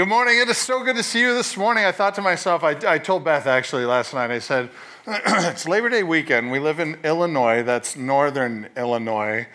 [0.00, 0.38] Good morning.
[0.38, 1.84] It is so good to see you this morning.
[1.84, 4.70] I thought to myself, I, I told Beth actually last night, I said,
[5.06, 6.50] it's Labor Day weekend.
[6.50, 9.46] We live in Illinois, that's northern Illinois.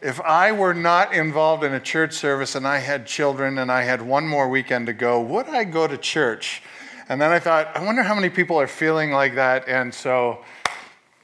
[0.00, 3.82] If I were not involved in a church service and I had children and I
[3.82, 6.62] had one more weekend to go, would I go to church?
[7.08, 9.66] And then I thought, I wonder how many people are feeling like that.
[9.66, 10.44] And so,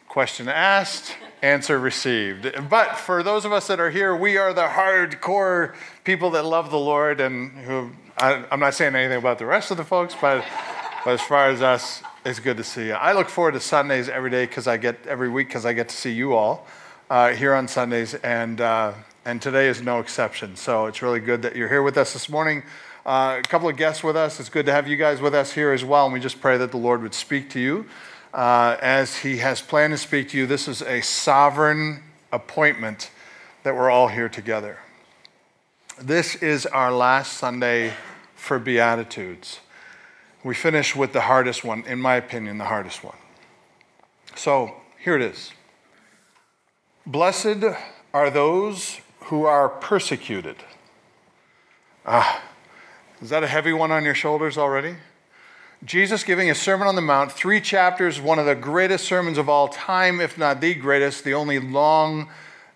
[0.09, 2.68] question asked, answer received.
[2.68, 6.72] But for those of us that are here, we are the hardcore people that love
[6.72, 10.14] the Lord and who, I, am not saying anything about the rest of the folks,
[10.20, 10.45] but,
[11.05, 12.92] but as far as us, it's good to see you.
[12.92, 15.88] I look forward to Sundays every day because I get every week because I get
[15.88, 16.64] to see you all
[17.10, 18.92] uh, here on Sundays, and uh,
[19.24, 20.55] and today is no exception.
[20.55, 22.62] So it's really good that you're here with us this morning.
[23.05, 24.38] Uh, a couple of guests with us.
[24.38, 26.56] It's good to have you guys with us here as well, and we just pray
[26.56, 27.84] that the Lord would speak to you
[28.33, 30.46] uh, as He has planned to speak to you.
[30.46, 33.10] This is a sovereign appointment
[33.64, 34.78] that we're all here together.
[36.01, 37.93] This is our last Sunday
[38.34, 39.61] for Beatitudes
[40.43, 43.17] we finish with the hardest one, in my opinion, the hardest one.
[44.34, 45.53] So here it is
[47.06, 47.64] Blessed
[48.12, 50.56] are those who are persecuted.
[52.05, 52.42] Ah,
[53.23, 54.97] is that a heavy one on your shoulders already?
[55.84, 59.48] Jesus giving a Sermon on the Mount, three chapters, one of the greatest sermons of
[59.48, 62.29] all time, if not the greatest, the only long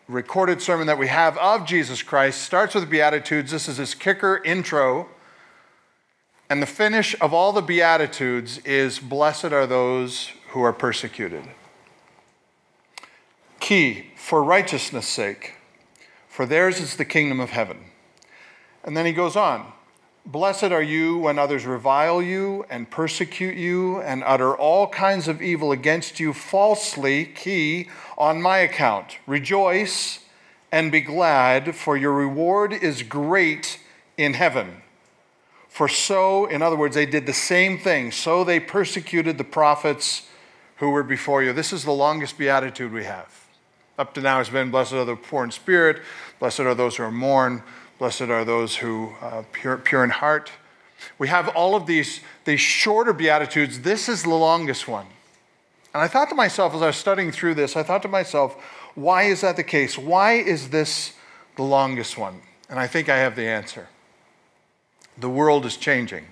[0.08, 3.50] recorded sermon that we have of Jesus Christ, starts with the Beatitudes.
[3.50, 5.08] This is his kicker intro
[6.50, 11.44] and the finish of all the Beatitudes is Blessed are those who are persecuted.
[13.60, 15.54] Key, for righteousness' sake,
[16.26, 17.84] for theirs is the kingdom of heaven.
[18.82, 19.72] And then he goes on
[20.28, 25.40] Blessed are you when others revile you and persecute you and utter all kinds of
[25.40, 29.16] evil against you falsely, key, on my account.
[29.26, 30.20] Rejoice
[30.70, 33.80] and be glad, for your reward is great
[34.18, 34.82] in heaven.
[35.70, 38.12] For so, in other words, they did the same thing.
[38.12, 40.28] So they persecuted the prophets
[40.76, 41.54] who were before you.
[41.54, 43.46] This is the longest beatitude we have.
[43.98, 46.02] Up to now it's been Blessed are the poor in spirit,
[46.38, 47.62] blessed are those who are mourn,
[47.98, 50.52] blessed are those who uh, pure, pure in heart.
[51.18, 53.80] We have all of these, these shorter beatitudes.
[53.80, 55.06] This is the longest one.
[55.94, 58.54] And I thought to myself as I was studying through this, I thought to myself,
[58.94, 59.96] why is that the case?
[59.98, 61.14] Why is this
[61.56, 62.40] the longest one?
[62.68, 63.88] And I think I have the answer.
[65.16, 66.26] The world is changing.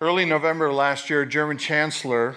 [0.00, 2.36] Early November last year, German Chancellor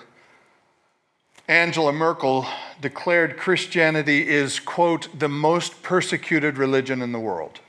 [1.48, 2.48] Angela Merkel
[2.82, 7.60] declared Christianity is, quote, the most persecuted religion in the world.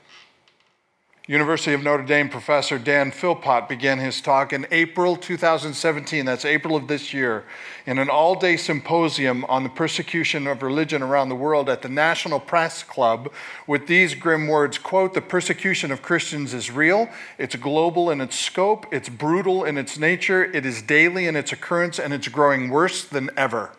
[1.29, 6.77] University of Notre Dame professor Dan Philpott began his talk in April 2017, that's April
[6.77, 7.43] of this year,
[7.85, 11.89] in an all day symposium on the persecution of religion around the world at the
[11.89, 13.29] National Press Club
[13.67, 18.39] with these grim words quote, The persecution of Christians is real, it's global in its
[18.39, 22.69] scope, it's brutal in its nature, it is daily in its occurrence, and it's growing
[22.69, 23.73] worse than ever.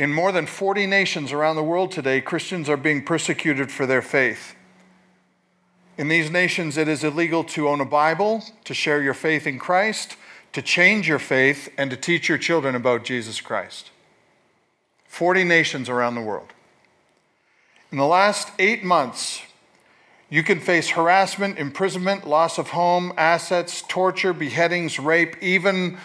[0.00, 4.00] In more than 40 nations around the world today, Christians are being persecuted for their
[4.00, 4.54] faith.
[5.98, 9.58] In these nations, it is illegal to own a Bible, to share your faith in
[9.58, 10.16] Christ,
[10.54, 13.90] to change your faith, and to teach your children about Jesus Christ.
[15.06, 16.54] 40 nations around the world.
[17.92, 19.42] In the last eight months,
[20.30, 25.98] you can face harassment, imprisonment, loss of home, assets, torture, beheadings, rape, even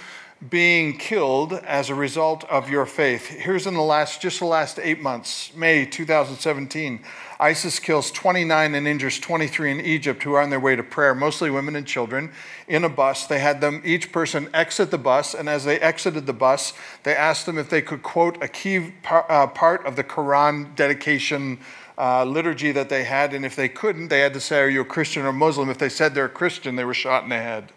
[0.50, 3.28] being killed as a result of your faith.
[3.28, 7.00] Here's in the last, just the last eight months, May 2017,
[7.39, 11.16] ISIS kills 29 and injures 23 in Egypt who are on their way to prayer,
[11.16, 12.31] mostly women and children,
[12.67, 13.28] in a bus.
[13.28, 16.73] They had them, each person, exit the bus, and as they exited the bus,
[17.03, 20.75] they asked them if they could quote a key par, uh, part of the Quran
[20.75, 21.59] dedication
[21.97, 24.81] uh, liturgy that they had, and if they couldn't, they had to say, Are you
[24.81, 25.69] a Christian or Muslim?
[25.69, 27.72] If they said they're a Christian, they were shot in the head.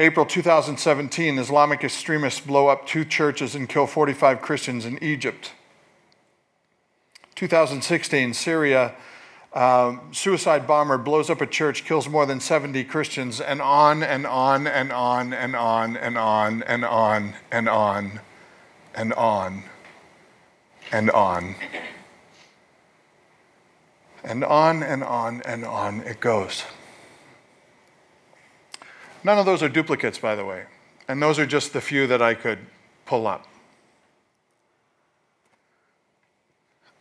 [0.00, 5.52] April 2017, Islamic extremists blow up two churches and kill 45 Christians in Egypt.
[7.34, 8.94] 2016, Syria,
[9.52, 14.26] uh, suicide bomber blows up a church, kills more than 70 Christians, and on and
[14.26, 18.20] on and on and on and on and on and on
[18.94, 19.64] and on
[20.90, 21.54] and on.
[24.24, 26.64] And on and on and on it goes.
[29.22, 30.64] None of those are duplicates, by the way.
[31.08, 32.58] And those are just the few that I could
[33.04, 33.46] pull up.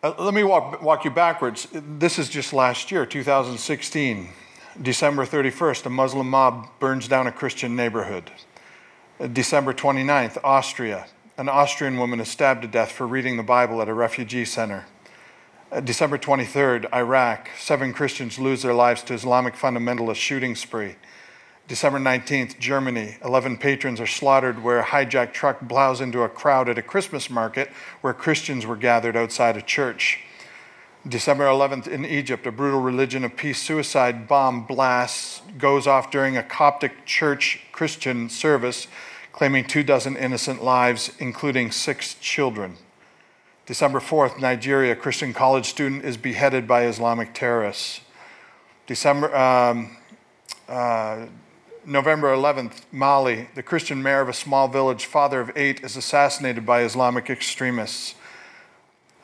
[0.01, 1.68] Uh, let me walk, walk you backwards.
[1.74, 4.30] This is just last year, 2016.
[4.81, 8.31] December 31st, a Muslim mob burns down a Christian neighborhood.
[9.19, 11.07] Uh, December 29th, Austria.
[11.38, 14.86] An Austrian woman is stabbed to death for reading the Bible at a refugee center.
[15.71, 20.95] Uh, December 23rd, Iraq, seven Christians lose their lives to Islamic fundamentalist shooting spree.
[21.69, 26.68] December 19th, Germany, 11 patrons are slaughtered where a hijacked truck plows into a crowd
[26.68, 27.69] at a Christmas market
[28.01, 30.18] where Christians were gathered outside a church.
[31.07, 36.36] December 11th, in Egypt, a brutal religion of peace suicide bomb blast goes off during
[36.36, 38.88] a Coptic church Christian service,
[39.31, 42.77] claiming two dozen innocent lives, including six children.
[43.68, 48.01] December 4th, Nigeria, Christian college student is beheaded by Islamic terrorists.
[48.88, 49.95] December, um,
[50.68, 51.27] uh,
[51.85, 56.65] November 11th, Mali, the Christian mayor of a small village, father of eight, is assassinated
[56.65, 58.15] by Islamic extremists.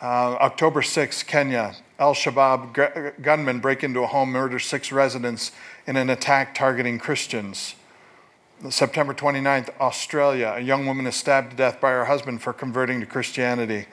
[0.01, 5.51] Uh, October 6th, Kenya, Al Shabaab gunmen break into a home, murder six residents
[5.87, 7.75] in an attack targeting Christians.
[8.69, 12.99] September 29th, Australia, a young woman is stabbed to death by her husband for converting
[12.99, 13.85] to Christianity.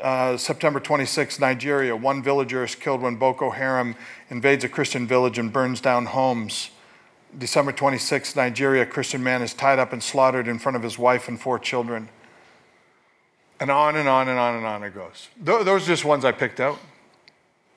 [0.00, 3.94] Uh, September 26, Nigeria, one villager is killed when Boko Haram
[4.30, 6.70] invades a Christian village and burns down homes.
[7.38, 10.98] December 26, Nigeria, a Christian man is tied up and slaughtered in front of his
[10.98, 12.08] wife and four children.
[13.58, 15.28] And on and on and on and on it goes.
[15.40, 16.78] Those are just ones I picked out.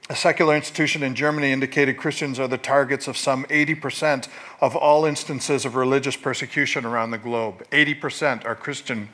[0.09, 4.27] A secular institution in Germany indicated Christians are the targets of some 80%
[4.61, 7.65] of all instances of religious persecution around the globe.
[7.71, 9.09] 80% are Christian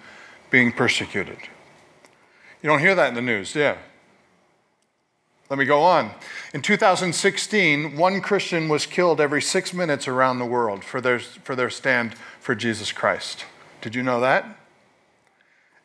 [0.49, 1.37] being persecuted.
[2.61, 3.77] You don't hear that in the news, yeah.
[5.51, 6.11] Let me go on.
[6.53, 11.57] In 2016, one Christian was killed every six minutes around the world for their, for
[11.57, 13.43] their stand for Jesus Christ.
[13.81, 14.45] Did you know that?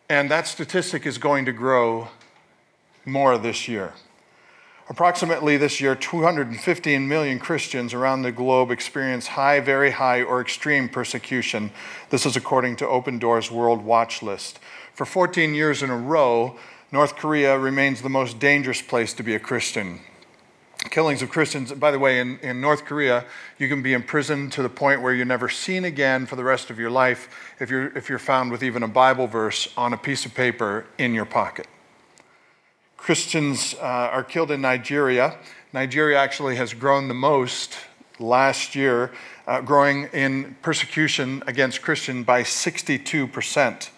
[0.09, 2.07] And that statistic is going to grow
[3.05, 3.95] more this year.
[4.89, 10.89] Approximately this year, 215 million Christians around the globe experience high, very high, or extreme
[10.89, 11.73] persecution.
[12.11, 14.61] This is according to Open Doors World Watch List.
[14.95, 16.57] For 14 years in a row,
[16.93, 20.01] North Korea remains the most dangerous place to be a Christian.
[20.91, 23.25] Killings of Christians, by the way, in, in North Korea,
[23.59, 26.71] you can be imprisoned to the point where you're never seen again for the rest
[26.71, 27.29] of your life
[27.59, 30.87] if you're, if you're found with even a Bible verse on a piece of paper
[30.97, 31.67] in your pocket.
[32.97, 35.37] Christians uh, are killed in Nigeria.
[35.73, 37.77] Nigeria actually has grown the most
[38.21, 39.11] last year,
[39.49, 43.91] uh, growing in persecution against Christian by 62%.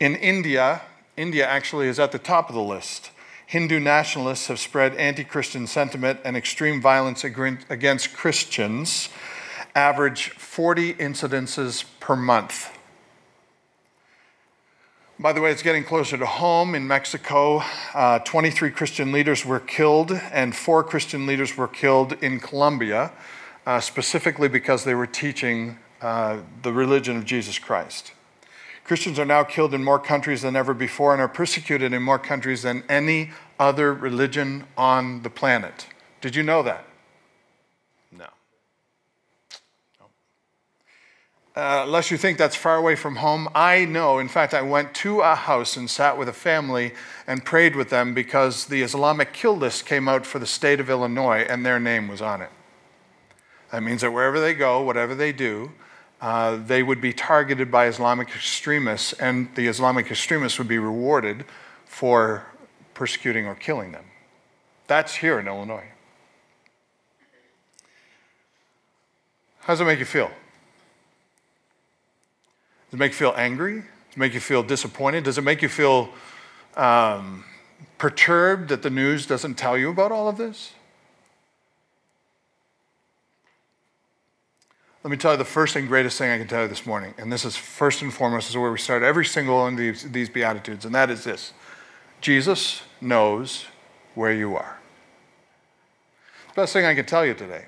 [0.00, 0.80] In India,
[1.16, 3.10] India actually is at the top of the list.
[3.46, 9.10] Hindu nationalists have spread anti Christian sentiment and extreme violence against Christians,
[9.74, 12.70] average 40 incidences per month.
[15.18, 16.74] By the way, it's getting closer to home.
[16.74, 17.62] In Mexico,
[17.94, 23.12] uh, 23 Christian leaders were killed, and four Christian leaders were killed in Colombia,
[23.66, 28.12] uh, specifically because they were teaching uh, the religion of Jesus Christ.
[28.84, 32.18] Christians are now killed in more countries than ever before and are persecuted in more
[32.18, 35.86] countries than any other religion on the planet.
[36.20, 36.84] Did you know that?
[38.10, 38.26] No.
[40.00, 40.06] no.
[41.54, 44.18] Uh, unless you think that's far away from home, I know.
[44.18, 46.92] In fact, I went to a house and sat with a family
[47.26, 50.90] and prayed with them because the Islamic kill list came out for the state of
[50.90, 52.50] Illinois and their name was on it.
[53.70, 55.72] That means that wherever they go, whatever they do,
[56.22, 61.44] uh, they would be targeted by Islamic extremists, and the Islamic extremists would be rewarded
[61.84, 62.46] for
[62.94, 64.04] persecuting or killing them.
[64.86, 65.88] That's here in Illinois.
[69.62, 70.28] How does it make you feel?
[70.28, 70.34] Does
[72.94, 73.74] it make you feel angry?
[73.74, 75.24] Does it make you feel disappointed?
[75.24, 76.08] Does it make you feel
[76.76, 77.44] um,
[77.98, 80.72] perturbed that the news doesn't tell you about all of this?
[85.04, 87.12] Let me tell you the first and greatest thing I can tell you this morning,
[87.18, 90.08] and this is first and foremost, is where we start every single one of these,
[90.12, 91.52] these Beatitudes, and that is this
[92.20, 93.66] Jesus knows
[94.14, 94.78] where you are.
[96.54, 97.64] The best thing I can tell you today,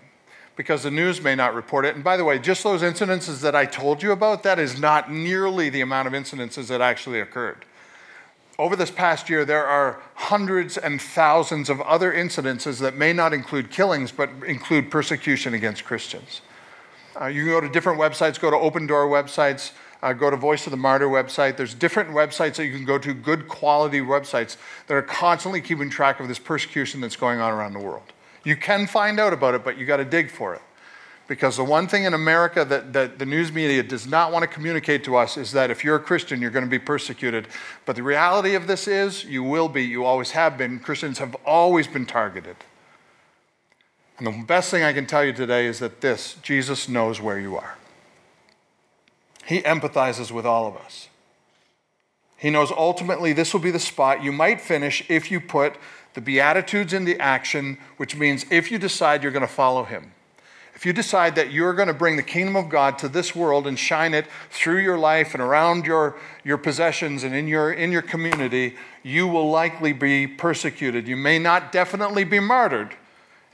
[0.54, 1.96] because the news may not report it.
[1.96, 5.10] And by the way, just those incidences that I told you about, that is not
[5.10, 7.64] nearly the amount of incidences that actually occurred.
[8.60, 13.32] Over this past year, there are hundreds and thousands of other incidences that may not
[13.32, 16.40] include killings, but include persecution against Christians.
[17.20, 20.36] Uh, you can go to different websites, go to open door websites, uh, go to
[20.36, 21.56] Voice of the Martyr website.
[21.56, 24.56] There's different websites that you can go to, good quality websites
[24.86, 28.12] that are constantly keeping track of this persecution that's going on around the world.
[28.44, 30.62] You can find out about it, but you got to dig for it.
[31.26, 34.46] Because the one thing in America that, that the news media does not want to
[34.46, 37.48] communicate to us is that if you're a Christian, you're going to be persecuted.
[37.86, 40.80] But the reality of this is, you will be, you always have been.
[40.80, 42.56] Christians have always been targeted.
[44.18, 47.38] And the best thing I can tell you today is that this Jesus knows where
[47.38, 47.76] you are.
[49.44, 51.08] He empathizes with all of us.
[52.36, 55.76] He knows ultimately this will be the spot you might finish if you put
[56.14, 60.12] the Beatitudes into action, which means if you decide you're going to follow Him.
[60.74, 63.66] If you decide that you're going to bring the kingdom of God to this world
[63.66, 67.92] and shine it through your life and around your, your possessions and in your, in
[67.92, 71.06] your community, you will likely be persecuted.
[71.06, 72.96] You may not definitely be martyred.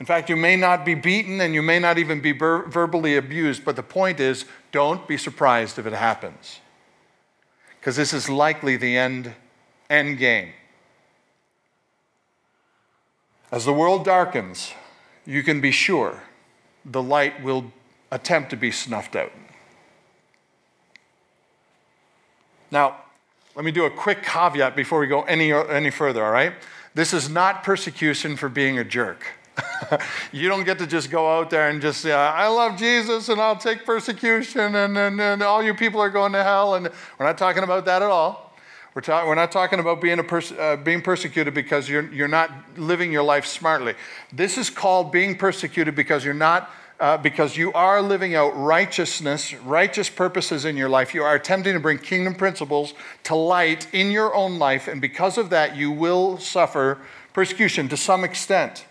[0.01, 3.17] In fact, you may not be beaten and you may not even be ver- verbally
[3.17, 6.61] abused, but the point is don't be surprised if it happens.
[7.79, 9.35] Because this is likely the end,
[9.91, 10.53] end game.
[13.53, 14.73] As the world darkens,
[15.27, 16.23] you can be sure
[16.85, 17.71] the light will
[18.11, 19.33] attempt to be snuffed out.
[22.71, 22.97] Now,
[23.55, 26.55] let me do a quick caveat before we go any, any further, all right?
[26.95, 29.27] This is not persecution for being a jerk.
[30.33, 33.41] you don't get to just go out there and just say, I love Jesus and
[33.41, 36.75] I'll take persecution and, and, and all you people are going to hell.
[36.75, 38.55] And we're not talking about that at all.
[38.95, 42.51] We're, ta- we're not talking about being, pers- uh, being persecuted because you're, you're not
[42.77, 43.95] living your life smartly.
[44.33, 49.55] This is called being persecuted because you're not uh, because you are living out righteousness,
[49.55, 51.15] righteous purposes in your life.
[51.15, 52.93] You are attempting to bring kingdom principles
[53.25, 56.99] to light in your own life, and because of that, you will suffer
[57.33, 58.85] persecution to some extent.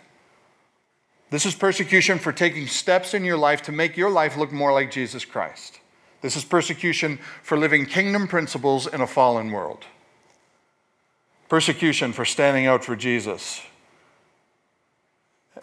[1.30, 4.72] This is persecution for taking steps in your life to make your life look more
[4.72, 5.78] like Jesus Christ.
[6.22, 9.84] This is persecution for living kingdom principles in a fallen world.
[11.48, 13.62] Persecution for standing out for Jesus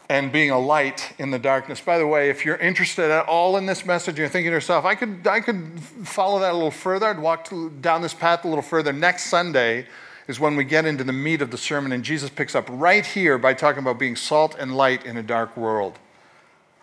[0.10, 1.82] and being a light in the darkness.
[1.82, 4.86] By the way, if you're interested at all in this message, you're thinking to yourself,
[4.86, 7.08] I could, I could follow that a little further.
[7.08, 8.94] I'd walk to, down this path a little further.
[8.94, 9.86] Next Sunday
[10.28, 13.06] is when we get into the meat of the sermon, and Jesus picks up right
[13.06, 15.98] here by talking about being salt and light in a dark world.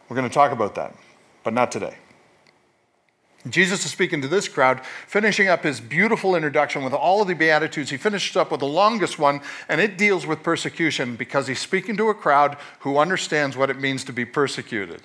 [0.08, 0.94] We're going to talk about that,
[1.42, 1.96] but not today.
[3.48, 7.34] Jesus is speaking to this crowd, finishing up his beautiful introduction with all of the
[7.34, 7.90] Beatitudes.
[7.90, 11.96] He finishes up with the longest one, and it deals with persecution because he's speaking
[11.98, 15.02] to a crowd who understands what it means to be persecuted.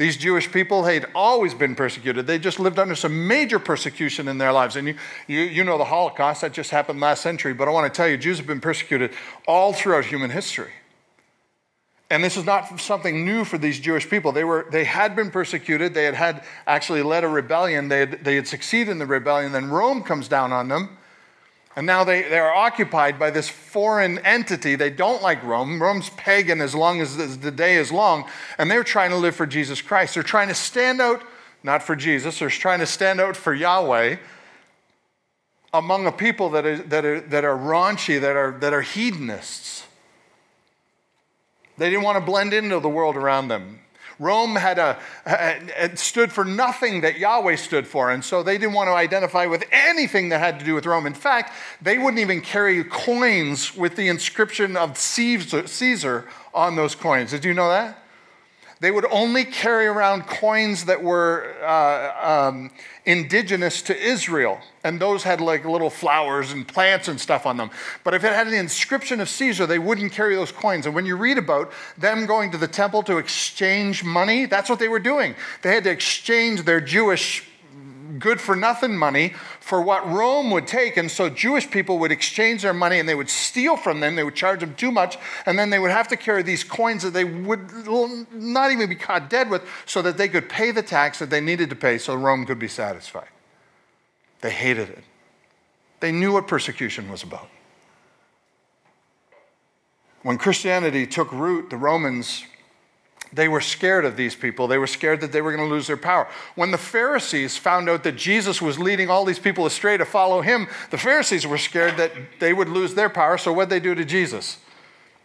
[0.00, 2.26] These Jewish people had always been persecuted.
[2.26, 4.76] They just lived under some major persecution in their lives.
[4.76, 4.94] And you,
[5.26, 7.52] you, you know the Holocaust, that just happened last century.
[7.52, 9.12] But I want to tell you, Jews have been persecuted
[9.46, 10.70] all throughout human history.
[12.08, 14.32] And this is not something new for these Jewish people.
[14.32, 15.92] They, were, they had been persecuted.
[15.92, 17.88] They had, had actually led a rebellion.
[17.88, 19.52] They had, they had succeeded in the rebellion.
[19.52, 20.96] Then Rome comes down on them.
[21.76, 24.74] And now they, they are occupied by this foreign entity.
[24.74, 25.80] They don't like Rome.
[25.80, 28.28] Rome's pagan as long as the day is long.
[28.58, 30.14] And they're trying to live for Jesus Christ.
[30.14, 31.22] They're trying to stand out,
[31.62, 34.16] not for Jesus, they're trying to stand out for Yahweh
[35.72, 39.84] among a people that are, that are, that are raunchy, that are, that are hedonists.
[41.78, 43.80] They didn't want to blend into the world around them.
[44.20, 48.74] Rome had, a, had stood for nothing that Yahweh stood for, and so they didn't
[48.74, 51.06] want to identify with anything that had to do with Rome.
[51.06, 57.30] In fact, they wouldn't even carry coins with the inscription of Caesar on those coins.
[57.30, 57.99] Did you know that?
[58.80, 62.70] They would only carry around coins that were uh, um,
[63.04, 67.70] indigenous to Israel, and those had like little flowers and plants and stuff on them.
[68.04, 70.86] But if it had an inscription of Caesar, they wouldn't carry those coins.
[70.86, 74.78] And when you read about them going to the temple to exchange money, that's what
[74.78, 75.34] they were doing.
[75.60, 77.49] They had to exchange their Jewish
[78.18, 80.96] good for nothing money for what Rome would take.
[80.96, 84.16] And so Jewish people would exchange their money and they would steal from them.
[84.16, 85.18] They would charge them too much.
[85.46, 87.70] And then they would have to carry these coins that they would
[88.32, 91.40] not even be caught dead with so that they could pay the tax that they
[91.40, 93.28] needed to pay so Rome could be satisfied.
[94.40, 95.04] They hated it.
[96.00, 97.48] They knew what persecution was about.
[100.22, 102.44] When Christianity took root, the Romans
[103.32, 104.66] they were scared of these people.
[104.66, 106.28] They were scared that they were going to lose their power.
[106.56, 110.40] When the Pharisees found out that Jesus was leading all these people astray to follow
[110.40, 113.38] him, the Pharisees were scared that they would lose their power.
[113.38, 114.58] So, what did they do to Jesus?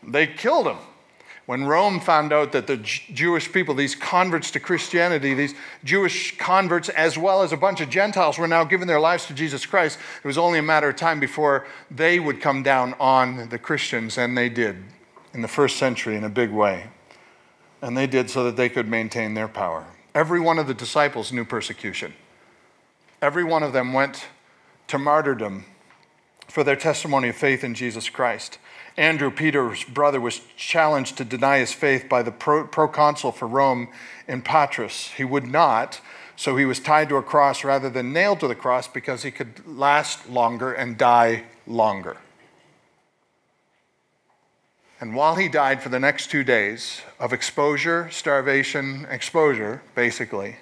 [0.03, 0.77] They killed him.
[1.47, 6.89] When Rome found out that the Jewish people, these converts to Christianity, these Jewish converts,
[6.89, 9.99] as well as a bunch of Gentiles, were now giving their lives to Jesus Christ,
[10.23, 14.17] it was only a matter of time before they would come down on the Christians,
[14.17, 14.83] and they did
[15.35, 16.85] in the first century in a big way.
[17.85, 19.85] And they did so that they could maintain their power.
[20.15, 22.15] Every one of the disciples knew persecution.
[23.21, 24.25] Every one of them went
[24.87, 25.65] to martyrdom
[26.47, 28.57] for their testimony of faith in Jesus Christ.
[28.97, 33.89] Andrew, Peter's brother, was challenged to deny his faith by the pro- proconsul for Rome
[34.27, 35.11] in Patras.
[35.15, 36.01] He would not,
[36.35, 39.29] so he was tied to a cross rather than nailed to the cross because he
[39.29, 42.17] could last longer and die longer.
[44.99, 50.55] And while he died for the next two days of exposure, starvation, exposure, basically,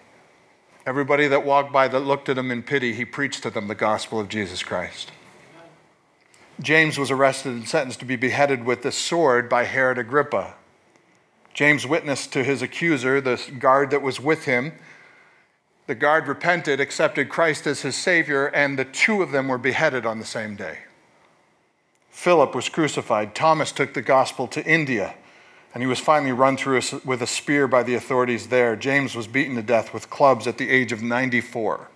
[0.85, 3.75] everybody that walked by that looked at him in pity, he preached to them the
[3.75, 5.11] gospel of Jesus Christ.
[6.59, 10.55] James was arrested and sentenced to be beheaded with the sword by Herod Agrippa.
[11.53, 14.73] James witnessed to his accuser, the guard that was with him.
[15.85, 20.05] The guard repented, accepted Christ as his Savior, and the two of them were beheaded
[20.05, 20.79] on the same day.
[22.13, 23.33] Philip was crucified.
[23.33, 25.15] Thomas took the gospel to India,
[25.73, 28.75] and he was finally run through with a spear by the authorities there.
[28.75, 31.89] James was beaten to death with clubs at the age of 94.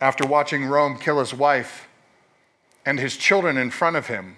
[0.00, 1.88] After watching Rome kill his wife
[2.86, 4.36] and his children in front of him,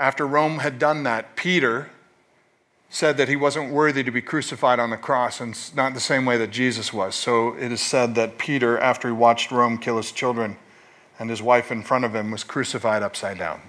[0.00, 1.90] after Rome had done that, Peter,
[2.88, 6.24] said that he wasn't worthy to be crucified on the cross, and not the same
[6.24, 7.14] way that Jesus was.
[7.14, 10.56] So it is said that Peter, after he watched Rome kill his children
[11.18, 13.60] and his wife in front of him, was crucified upside down.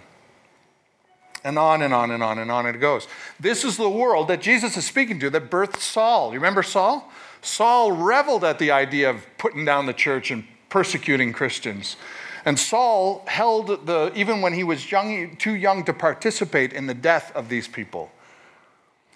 [1.44, 3.08] And on and on and on and on it goes.
[3.40, 6.30] This is the world that Jesus is speaking to that birthed Saul.
[6.30, 7.12] You remember Saul?
[7.42, 11.98] Saul reveled at the idea of putting down the church and persecuting Christians.
[12.46, 16.94] And Saul held the, even when he was young, too young to participate in the
[16.94, 18.12] death of these people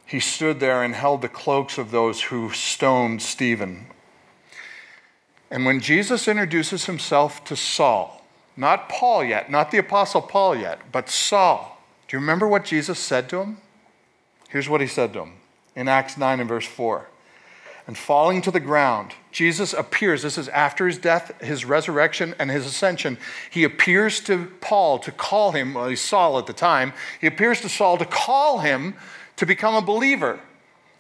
[0.08, 3.88] he stood there and held the cloaks of those who stoned Stephen.
[5.50, 8.24] And when Jesus introduces himself to Saul,
[8.56, 13.00] not Paul yet, not the Apostle Paul yet, but Saul, do you remember what Jesus
[13.00, 13.58] said to him?
[14.50, 15.34] Here's what he said to him
[15.76, 17.08] in Acts 9 and verse 4.
[17.86, 20.22] And falling to the ground, Jesus appears.
[20.22, 23.18] This is after his death, his resurrection, and his ascension.
[23.50, 26.92] He appears to Paul to call him, well, he's Saul at the time.
[27.22, 28.96] He appears to Saul to call him
[29.38, 30.42] to become a believer.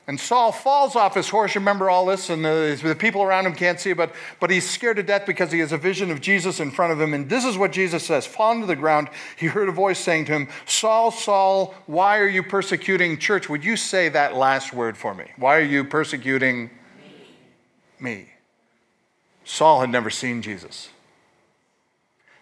[0.07, 1.53] And Saul falls off his horse.
[1.55, 4.95] Remember all this, and the, the, people around him can't see, but, but he's scared
[4.95, 7.13] to death because he has a vision of Jesus in front of him.
[7.13, 10.25] And this is what Jesus says Falling to the ground, he heard a voice saying
[10.25, 13.49] to him, Saul, Saul, why are you persecuting church?
[13.49, 15.25] Would you say that last word for me?
[15.35, 16.69] Why are you persecuting
[17.99, 18.11] me?
[18.13, 18.29] me?
[19.43, 20.89] Saul had never seen Jesus.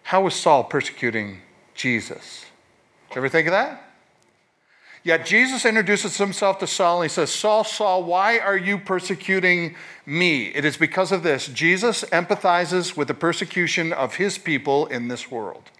[0.04, 1.40] How was Saul persecuting
[1.74, 2.46] Jesus?
[3.16, 3.85] Ever think of that?
[5.06, 9.76] Yet Jesus introduces himself to Saul and he says, Saul, Saul, why are you persecuting
[10.04, 10.46] me?
[10.46, 11.46] It is because of this.
[11.46, 15.70] Jesus empathizes with the persecution of his people in this world.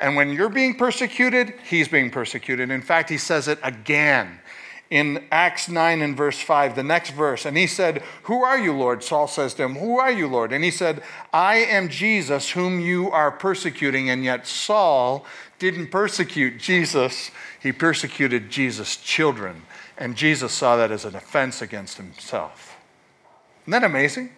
[0.00, 2.68] And when you're being persecuted, he's being persecuted.
[2.72, 4.40] In fact, he says it again
[4.92, 7.46] in Acts 9 and verse 5, the next verse.
[7.46, 9.02] And he said, Who are you, Lord?
[9.02, 10.52] Saul says to him, Who are you, Lord?
[10.52, 11.02] And he said,
[11.32, 14.10] I am Jesus, whom you are persecuting.
[14.10, 15.24] And yet Saul
[15.58, 17.30] didn't persecute Jesus
[17.62, 19.62] he persecuted Jesus' children,
[19.96, 22.76] and Jesus saw that as an offense against himself.
[23.62, 24.30] Isn't that amazing?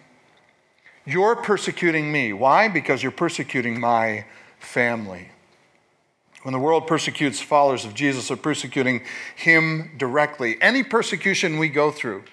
[1.05, 2.33] You're persecuting me.
[2.33, 2.67] Why?
[2.67, 4.25] Because you're persecuting my
[4.59, 5.29] family.
[6.45, 9.01] When the world persecutes followers of Jesus, they're persecuting
[9.35, 10.61] him directly.
[10.61, 12.23] Any persecution we go through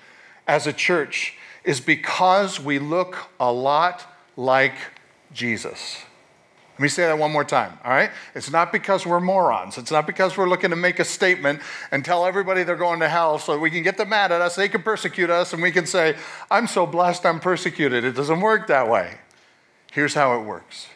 [0.47, 4.05] as a church is because we look a lot
[4.37, 4.75] like
[5.33, 6.05] Jesus.
[6.75, 8.11] Let me say that one more time, all right?
[8.35, 9.79] It's not because we're morons.
[9.79, 13.09] It's not because we're looking to make a statement and tell everybody they're going to
[13.09, 15.73] hell so we can get them mad at us, they can persecute us, and we
[15.73, 16.19] can say,
[16.51, 18.05] I'm so blessed I'm persecuted.
[18.05, 19.21] It doesn't work that way.
[19.91, 20.89] Here's how it works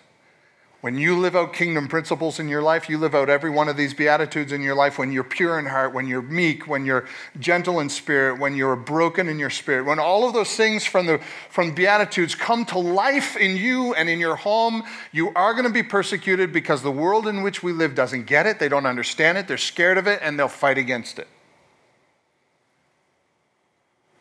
[0.83, 3.77] when you live out kingdom principles in your life, you live out every one of
[3.77, 7.07] these beatitudes in your life when you're pure in heart, when you're meek, when you're
[7.41, 11.07] gentle in spirit, when you're broken in your spirit, when all of those things from
[11.07, 15.65] the from beatitudes come to life in you and in your home, you are going
[15.65, 18.87] to be persecuted because the world in which we live doesn't get it, they don't
[18.87, 21.27] understand it, they're scared of it and they'll fight against it.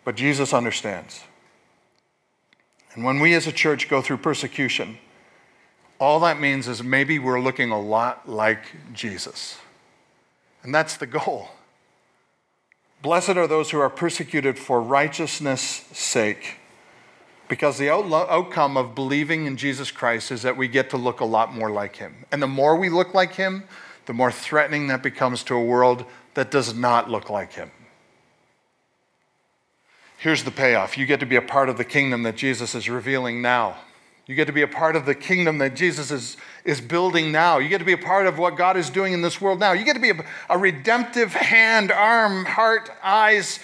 [0.05, 1.21] But Jesus understands.
[2.93, 4.99] And when we as a church go through persecution,
[5.99, 9.57] all that means is maybe we're looking a lot like Jesus.
[10.63, 11.49] And that's the goal.
[13.01, 16.57] Blessed are those who are persecuted for righteousness' sake,
[17.47, 21.25] because the outcome of believing in Jesus Christ is that we get to look a
[21.25, 22.25] lot more like him.
[22.31, 23.65] And the more we look like him,
[24.07, 27.71] the more threatening that becomes to a world that does not look like him.
[30.17, 32.89] Here's the payoff you get to be a part of the kingdom that Jesus is
[32.89, 33.77] revealing now.
[34.27, 37.59] You get to be a part of the kingdom that Jesus is, is building now.
[37.59, 39.73] You get to be a part of what God is doing in this world now.
[39.73, 43.59] You get to be a, a redemptive hand, arm, heart, eyes.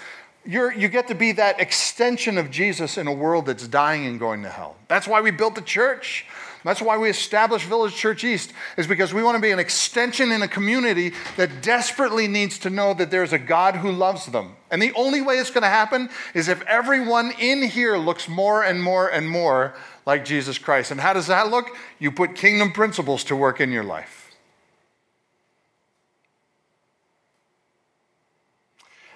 [0.45, 4.19] You're, you get to be that extension of Jesus in a world that's dying and
[4.19, 4.75] going to hell.
[4.87, 6.25] That's why we built the church.
[6.63, 10.31] That's why we established Village Church East, is because we want to be an extension
[10.31, 14.55] in a community that desperately needs to know that there's a God who loves them.
[14.69, 18.63] And the only way it's going to happen is if everyone in here looks more
[18.63, 19.73] and more and more
[20.05, 20.91] like Jesus Christ.
[20.91, 21.75] And how does that look?
[21.99, 24.31] You put kingdom principles to work in your life.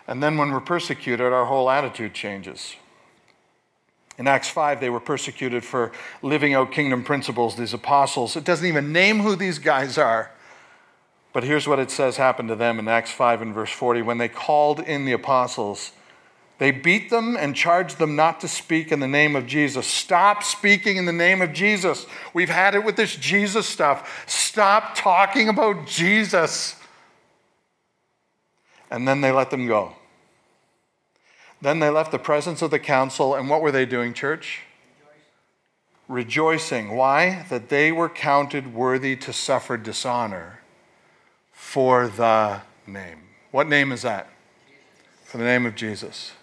[0.08, 2.76] And then when we're persecuted, our whole attitude changes.
[4.18, 8.36] In Acts 5, they were persecuted for living out kingdom principles, these apostles.
[8.36, 10.32] It doesn't even name who these guys are.
[11.34, 14.02] But here's what it says happened to them in Acts 5 and verse 40.
[14.04, 15.92] When they called in the apostles,
[16.58, 19.86] they beat them and charged them not to speak in the name of Jesus.
[19.86, 22.06] Stop speaking in the name of Jesus.
[22.34, 24.24] We've had it with this Jesus stuff.
[24.30, 26.78] Stop talking about Jesus.
[28.90, 29.94] And then they let them go.
[31.66, 34.60] Then they left the presence of the council, and what were they doing, church?
[36.08, 36.96] Rejoicing.
[36.96, 37.48] Why?
[37.50, 40.60] That they were counted worthy to suffer dishonor
[41.52, 43.18] for the name.
[43.50, 44.30] What name is that?
[45.24, 46.34] For the name of Jesus.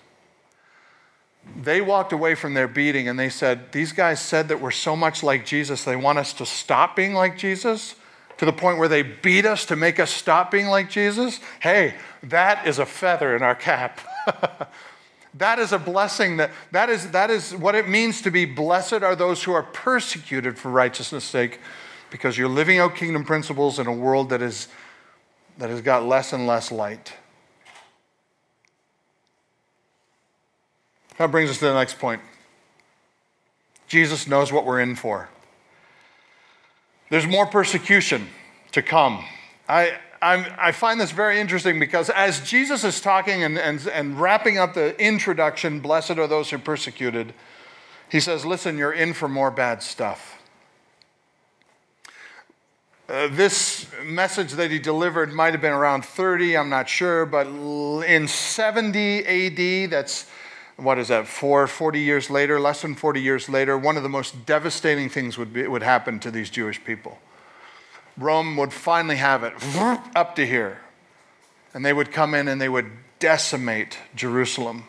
[1.56, 4.96] They walked away from their beating and they said, These guys said that we're so
[4.96, 7.94] much like Jesus, they want us to stop being like Jesus
[8.38, 11.38] to the point where they beat us to make us stop being like Jesus.
[11.61, 14.00] Hey, that is a feather in our cap.
[15.35, 19.03] that is a blessing that, that, is, that is what it means to be blessed
[19.03, 21.61] are those who are persecuted for righteousness' sake
[22.11, 24.68] because you're living out kingdom principles in a world that, is,
[25.57, 27.14] that has got less and less light.
[31.16, 32.21] That brings us to the next point.
[33.88, 35.29] Jesus knows what we're in for.
[37.11, 38.29] There's more persecution
[38.73, 39.25] to come.
[39.68, 44.20] I, I'm, i find this very interesting because as Jesus is talking and, and, and
[44.20, 47.35] wrapping up the introduction, blessed are those who are persecuted,
[48.08, 50.38] he says, Listen, you're in for more bad stuff.
[53.08, 57.48] Uh, this message that he delivered might have been around 30, I'm not sure, but
[58.06, 60.30] in 70 AD, that's
[60.76, 64.08] what is that, four, 40 years later, less than 40 years later, one of the
[64.08, 67.18] most devastating things would, be, would happen to these Jewish people.
[68.16, 69.55] Rome would finally have it
[70.14, 70.81] up to here.
[71.75, 74.85] And they would come in and they would decimate Jerusalem.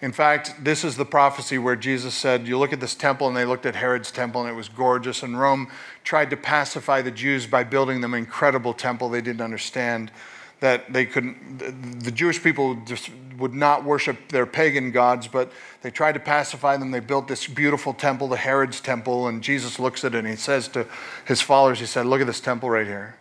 [0.00, 3.36] In fact, this is the prophecy where Jesus said, You look at this temple, and
[3.36, 5.24] they looked at Herod's temple, and it was gorgeous.
[5.24, 5.68] And Rome
[6.04, 10.12] tried to pacify the Jews by building them an incredible temple they didn't understand
[10.60, 15.90] that they couldn't, the Jewish people just would not worship their pagan gods, but they
[15.90, 16.90] tried to pacify them.
[16.90, 20.36] They built this beautiful temple, the Herod's temple, and Jesus looks at it and he
[20.36, 20.86] says to
[21.24, 23.16] his followers, He said, Look at this temple right here.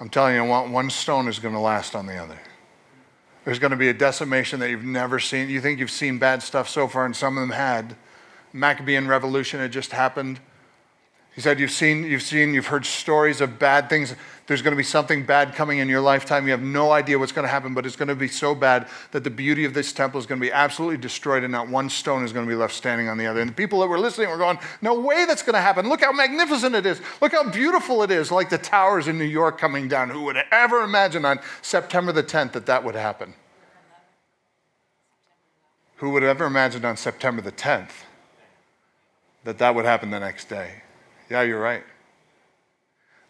[0.00, 2.38] I'm telling you, one stone is going to last on the other.
[3.44, 5.48] There's going to be a decimation that you've never seen.
[5.48, 7.96] You think you've seen bad stuff so far, and some of them had.
[8.52, 10.40] Maccabean Revolution had just happened.
[11.38, 14.12] He said, You've seen, you've seen, you've heard stories of bad things.
[14.48, 16.46] There's going to be something bad coming in your lifetime.
[16.46, 18.88] You have no idea what's going to happen, but it's going to be so bad
[19.12, 21.90] that the beauty of this temple is going to be absolutely destroyed and not one
[21.90, 23.40] stone is going to be left standing on the other.
[23.40, 25.88] And the people that were listening were going, No way that's going to happen.
[25.88, 27.00] Look how magnificent it is.
[27.22, 30.10] Look how beautiful it is, like the towers in New York coming down.
[30.10, 33.34] Who would ever imagine on September the 10th that that would happen?
[35.98, 37.92] Who would ever imagine on September the 10th
[39.44, 40.82] that that would happen the next day?
[41.30, 41.84] Yeah, you're right.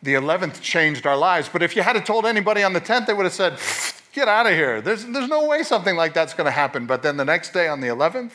[0.02, 3.14] The 11th changed our lives, but if you had told anybody on the 10th, they
[3.14, 3.58] would have said,
[4.12, 4.80] get out of here.
[4.80, 6.86] There's, there's no way something like that's going to happen.
[6.86, 8.32] But then the next day on the 11th,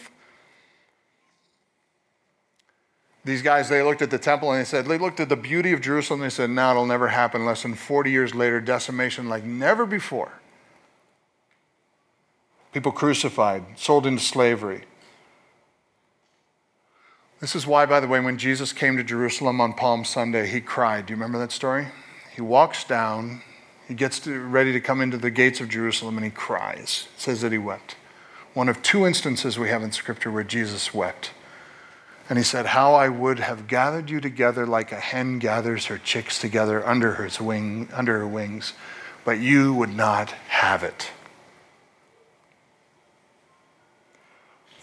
[3.25, 5.71] these guys, they looked at the temple and they said, they looked at the beauty
[5.71, 7.45] of Jerusalem and they said, no, it'll never happen.
[7.45, 10.33] Less than 40 years later, decimation like never before.
[12.73, 14.83] People crucified, sold into slavery.
[17.43, 20.61] This is why, by the way, when Jesus came to Jerusalem on Palm Sunday, he
[20.61, 21.07] cried.
[21.07, 21.87] Do you remember that story?
[22.33, 23.41] He walks down,
[23.85, 27.09] he gets to, ready to come into the gates of Jerusalem, and he cries.
[27.13, 27.97] It says that he wept.
[28.53, 31.31] One of two instances we have in Scripture where Jesus wept.
[32.29, 35.97] And he said, How I would have gathered you together like a hen gathers her
[35.97, 38.71] chicks together under her, wing, under her wings,
[39.25, 41.11] but you would not have it.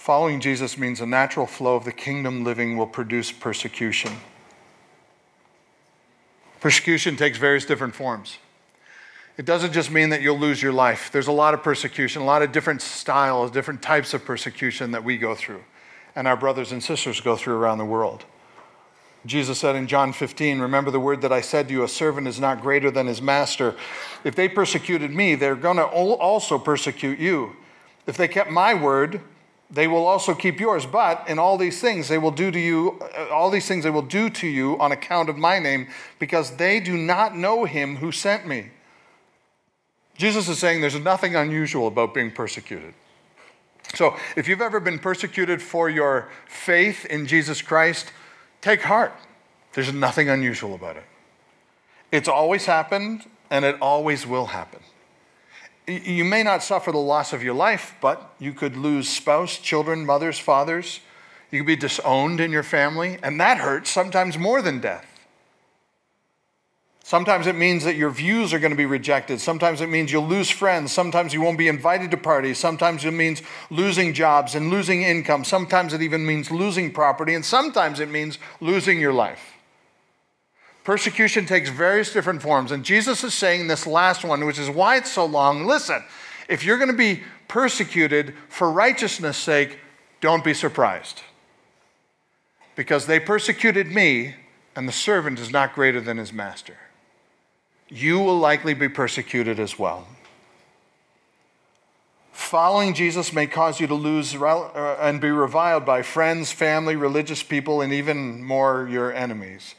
[0.00, 4.10] Following Jesus means a natural flow of the kingdom living will produce persecution.
[6.58, 8.38] Persecution takes various different forms.
[9.36, 11.10] It doesn't just mean that you'll lose your life.
[11.12, 15.04] There's a lot of persecution, a lot of different styles, different types of persecution that
[15.04, 15.62] we go through
[16.16, 18.24] and our brothers and sisters go through around the world.
[19.26, 22.26] Jesus said in John 15, Remember the word that I said to you, a servant
[22.26, 23.76] is not greater than his master.
[24.24, 27.54] If they persecuted me, they're going to also persecute you.
[28.06, 29.20] If they kept my word,
[29.70, 30.84] they will also keep yours.
[30.84, 33.90] But in all these things, they will do to you, uh, all these things they
[33.90, 37.96] will do to you on account of my name, because they do not know him
[37.96, 38.70] who sent me.
[40.16, 42.94] Jesus is saying there's nothing unusual about being persecuted.
[43.94, 48.12] So if you've ever been persecuted for your faith in Jesus Christ,
[48.60, 49.12] take heart.
[49.72, 51.04] There's nothing unusual about it.
[52.12, 54.80] It's always happened, and it always will happen.
[55.86, 60.06] You may not suffer the loss of your life, but you could lose spouse, children,
[60.06, 61.00] mothers, fathers.
[61.50, 65.06] You could be disowned in your family, and that hurts sometimes more than death.
[67.10, 69.40] Sometimes it means that your views are going to be rejected.
[69.40, 70.92] Sometimes it means you'll lose friends.
[70.92, 72.56] Sometimes you won't be invited to parties.
[72.56, 75.42] Sometimes it means losing jobs and losing income.
[75.42, 77.34] Sometimes it even means losing property.
[77.34, 79.54] And sometimes it means losing your life.
[80.84, 82.72] Persecution takes various different forms.
[82.72, 85.66] And Jesus is saying this last one, which is why it's so long.
[85.66, 86.02] Listen,
[86.48, 89.78] if you're going to be persecuted for righteousness' sake,
[90.20, 91.22] don't be surprised.
[92.76, 94.36] Because they persecuted me,
[94.74, 96.76] and the servant is not greater than his master.
[97.88, 100.06] You will likely be persecuted as well.
[102.32, 107.42] Following Jesus may cause you to lose uh, and be reviled by friends, family, religious
[107.42, 109.74] people, and even more your enemies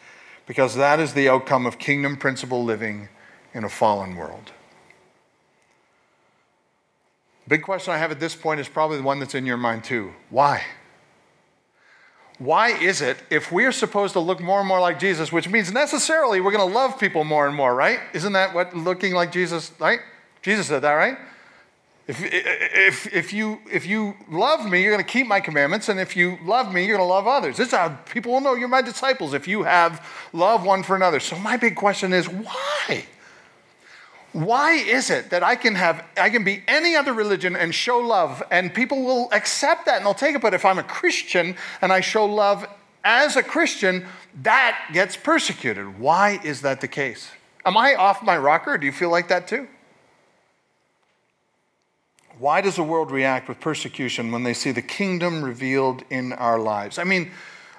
[0.51, 3.07] because that is the outcome of kingdom principle living
[3.53, 4.51] in a fallen world.
[7.45, 9.55] The Big question I have at this point is probably the one that's in your
[9.55, 10.11] mind too.
[10.29, 10.61] Why?
[12.37, 15.47] Why is it if we are supposed to look more and more like Jesus, which
[15.47, 18.01] means necessarily we're going to love people more and more, right?
[18.13, 20.01] Isn't that what looking like Jesus, right?
[20.41, 21.17] Jesus said that, right?
[22.07, 25.87] If, if, if, you, if you love me, you're going to keep my commandments.
[25.87, 27.57] And if you love me, you're going to love others.
[27.57, 30.95] This is how people will know you're my disciples if you have love one for
[30.95, 31.19] another.
[31.19, 33.05] So, my big question is why?
[34.33, 37.97] Why is it that I can have, I can be any other religion and show
[37.99, 40.41] love and people will accept that and they'll take it?
[40.41, 42.65] But if I'm a Christian and I show love
[43.03, 44.05] as a Christian,
[44.43, 45.99] that gets persecuted.
[45.99, 47.31] Why is that the case?
[47.65, 48.77] Am I off my rocker?
[48.77, 49.67] Do you feel like that too?
[52.41, 56.57] Why does the world react with persecution when they see the kingdom revealed in our
[56.57, 56.97] lives?
[56.97, 57.29] I mean,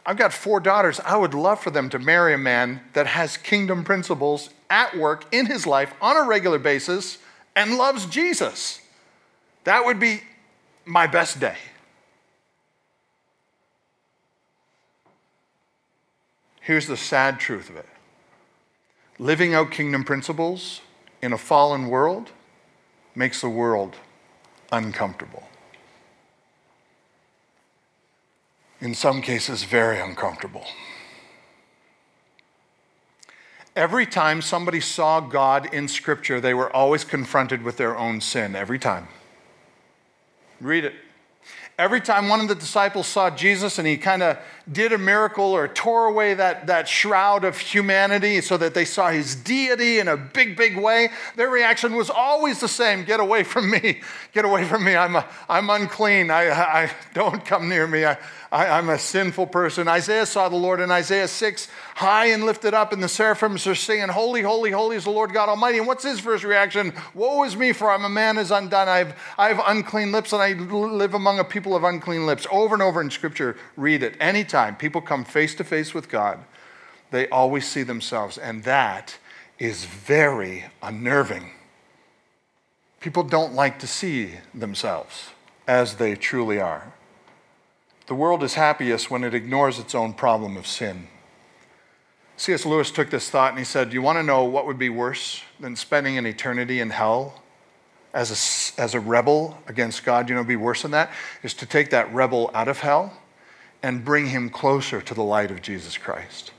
[0.07, 1.01] I've got four daughters.
[1.01, 5.25] I would love for them to marry a man that has kingdom principles at work
[5.35, 7.19] in his life on a regular basis
[7.57, 8.81] and loves Jesus.
[9.65, 10.23] That would be
[10.85, 11.57] my best day.
[16.61, 17.89] Here's the sad truth of it
[19.19, 20.83] living out kingdom principles
[21.21, 22.31] in a fallen world
[23.17, 23.97] makes the world
[24.73, 25.45] uncomfortable.
[28.81, 30.67] In some cases, very uncomfortable.
[33.77, 38.57] Every time somebody saw God in Scripture, they were always confronted with their own sin.
[38.57, 39.07] Every time.
[40.61, 40.95] Read it.
[41.79, 44.39] Every time one of the disciples saw Jesus and he kind of
[44.71, 49.11] did a miracle or tore away that, that shroud of humanity so that they saw
[49.11, 53.43] his deity in a big, big way, their reaction was always the same get away
[53.43, 54.01] from me.
[54.33, 54.95] Get away from me.
[54.95, 56.31] I'm, a, I'm unclean.
[56.31, 58.05] I, I, don't come near me.
[58.05, 58.17] I,
[58.51, 59.89] I, am a sinful person.
[59.89, 63.75] Isaiah saw the Lord in Isaiah 6, high and lifted up, and the seraphims are
[63.75, 65.79] singing, Holy, holy, holy is the Lord God Almighty.
[65.79, 66.93] And what's his first reaction?
[67.15, 68.89] Woe is me, for I'm a man is undone.
[68.89, 72.47] I have, I have unclean lips, and I live among a people of unclean lips.
[72.51, 74.17] Over and over in Scripture, read it.
[74.21, 76.39] Anytime people come face to face with God,
[77.11, 79.19] they always see themselves, and that
[79.59, 81.51] is very unnerving.
[83.01, 85.31] People don't like to see themselves
[85.67, 86.93] as they truly are.
[88.07, 91.09] The world is happiest when it ignores its own problem of sin.
[92.37, 92.67] C.S.
[92.67, 95.43] Lewis took this thought and he said, you want to know what would be worse
[95.61, 97.43] than spending an eternity in hell
[98.13, 98.31] as
[98.77, 100.29] a, as a rebel against God?
[100.29, 101.11] You know, be worse than that?
[101.43, 103.17] Is to take that rebel out of hell
[103.83, 106.53] and bring him closer to the light of Jesus Christ.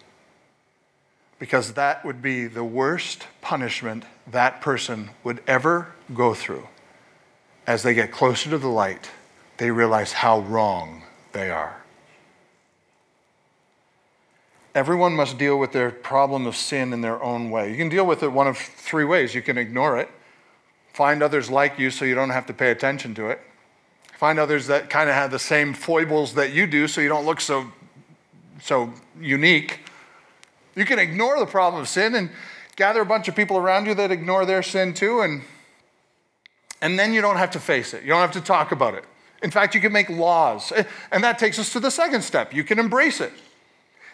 [1.39, 6.67] Because that would be the worst punishment that person would ever go through.
[7.65, 9.09] As they get closer to the light,
[9.57, 11.83] they realize how wrong they are.
[14.75, 17.69] Everyone must deal with their problem of sin in their own way.
[17.69, 19.36] You can deal with it one of three ways.
[19.36, 20.09] You can ignore it,
[20.93, 23.39] find others like you so you don't have to pay attention to it,
[24.17, 27.26] find others that kind of have the same foibles that you do so you don't
[27.26, 27.71] look so,
[28.62, 29.80] so unique.
[30.76, 32.30] You can ignore the problem of sin and
[32.76, 35.43] gather a bunch of people around you that ignore their sin too, and,
[36.82, 38.04] and then you don't have to face it.
[38.04, 39.04] You don't have to talk about it.
[39.43, 40.71] In fact, you can make laws.
[40.71, 42.54] Eh, and that takes us to the second step.
[42.54, 43.34] You can embrace it.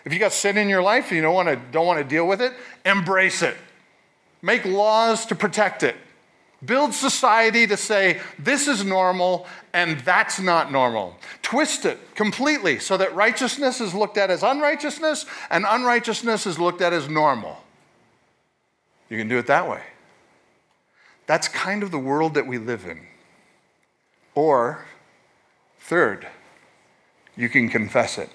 [0.06, 2.04] If you got sin in your life and you don't want to, don't want to
[2.04, 2.54] deal with it,
[2.86, 3.56] embrace it.
[4.42, 5.96] Make laws to protect it.
[6.66, 11.16] Build society to say this is normal and that's not normal.
[11.42, 16.82] Twist it completely so that righteousness is looked at as unrighteousness and unrighteousness is looked
[16.82, 17.58] at as normal.
[19.10, 19.82] You can do it that way.
[21.28, 23.08] That's kind of the world that we live in.
[24.36, 24.86] Or
[25.90, 26.28] Third,
[27.36, 28.30] you can confess it.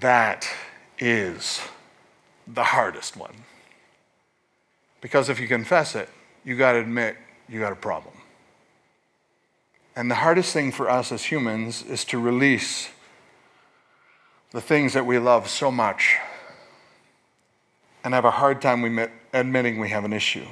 [0.00, 0.48] That
[0.98, 1.60] is
[2.46, 3.44] the hardest one.
[5.02, 6.08] Because if you confess it,
[6.44, 8.14] you got to admit you got a problem.
[9.94, 12.88] And the hardest thing for us as humans is to release
[14.52, 16.16] the things that we love so much
[18.04, 20.46] and have a hard time admitting we have an issue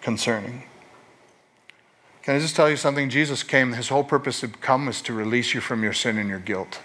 [0.00, 0.64] concerning.
[2.22, 3.10] Can I just tell you something?
[3.10, 6.28] Jesus came, his whole purpose to come was to release you from your sin and
[6.28, 6.80] your guilt.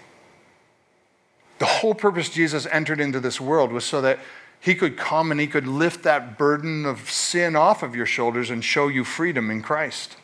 [1.58, 4.18] The whole purpose Jesus entered into this world was so that
[4.60, 8.50] he could come and he could lift that burden of sin off of your shoulders
[8.50, 10.16] and show you freedom in Christ.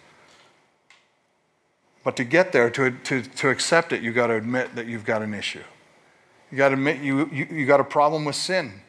[2.05, 5.05] But to get there, to, to, to accept it, you've got to admit that you've
[5.05, 5.65] got an issue.
[6.53, 8.83] You got to admit you, you, you got a problem with sin.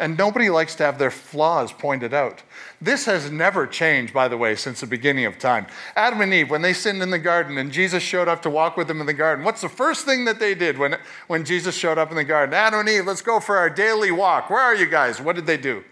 [0.00, 2.42] And nobody likes to have their flaws pointed out.
[2.80, 5.66] This has never changed, by the way, since the beginning of time.
[5.94, 8.78] Adam and Eve, when they sinned in the garden and Jesus showed up to walk
[8.78, 11.76] with them in the garden, what's the first thing that they did when, when Jesus
[11.76, 12.54] showed up in the garden?
[12.54, 14.48] Adam and Eve, let's go for our daily walk.
[14.48, 15.20] Where are you guys?
[15.20, 15.84] What did they do?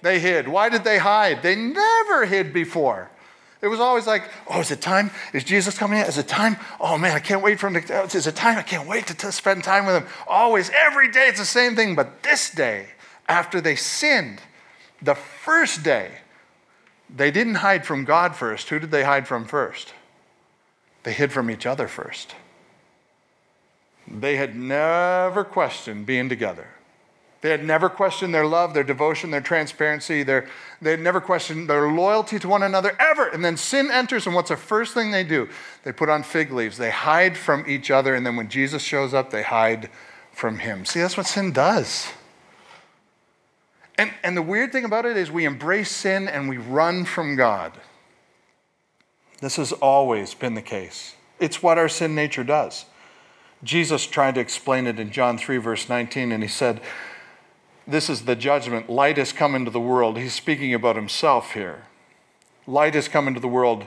[0.00, 0.48] They hid.
[0.48, 1.42] Why did they hide?
[1.42, 3.10] They never hid before.
[3.60, 5.10] It was always like, oh, is it time?
[5.34, 6.06] Is Jesus coming in?
[6.06, 6.56] Is it time?
[6.80, 8.04] Oh man, I can't wait for him to.
[8.04, 8.56] Is it time?
[8.56, 10.06] I can't wait to, to spend time with him.
[10.28, 11.96] Always, every day, it's the same thing.
[11.96, 12.86] But this day,
[13.28, 14.40] after they sinned,
[15.02, 16.12] the first day,
[17.14, 18.68] they didn't hide from God first.
[18.68, 19.94] Who did they hide from first?
[21.04, 22.34] They hid from each other first.
[24.06, 26.68] They had never questioned being together.
[27.40, 30.24] They had never questioned their love, their devotion, their transparency.
[30.24, 30.48] Their,
[30.82, 33.28] they had never questioned their loyalty to one another ever.
[33.28, 35.48] And then sin enters, and what's the first thing they do?
[35.84, 36.78] They put on fig leaves.
[36.78, 39.88] They hide from each other, and then when Jesus shows up, they hide
[40.32, 40.84] from him.
[40.84, 42.08] See, that's what sin does.
[43.98, 47.34] And, and the weird thing about it is we embrace sin and we run from
[47.34, 47.72] God.
[49.40, 51.16] This has always been the case.
[51.40, 52.86] It's what our sin nature does.
[53.64, 56.80] Jesus tried to explain it in John 3, verse 19, and he said,
[57.86, 58.88] This is the judgment.
[58.88, 60.16] Light has come into the world.
[60.16, 61.86] He's speaking about himself here.
[62.66, 63.86] Light has come into the world,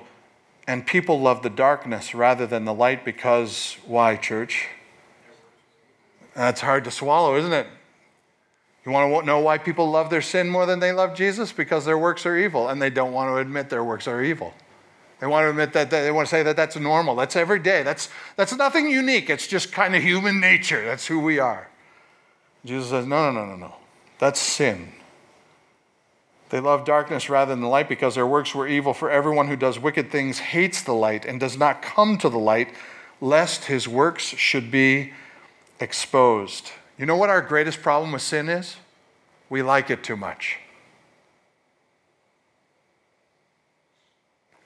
[0.67, 4.67] and people love the darkness rather than the light because, why, church?
[6.35, 7.67] That's hard to swallow, isn't it?
[8.85, 11.51] You want to know why people love their sin more than they love Jesus?
[11.51, 14.53] Because their works are evil, and they don't want to admit their works are evil.
[15.19, 17.15] They want to admit that they want to say that that's normal.
[17.15, 17.83] That's every day.
[17.83, 19.29] That's, that's nothing unique.
[19.29, 20.83] It's just kind of human nature.
[20.83, 21.69] That's who we are.
[22.65, 23.75] Jesus says, no, no, no, no, no.
[24.17, 24.93] That's sin.
[26.49, 28.95] They love darkness rather than the light because their works were evil.
[28.95, 32.39] For everyone who does wicked things hates the light and does not come to the
[32.39, 32.73] light,
[33.21, 35.13] lest his works should be
[35.79, 36.71] exposed.
[37.01, 38.75] You know what our greatest problem with sin is?
[39.49, 40.59] We like it too much.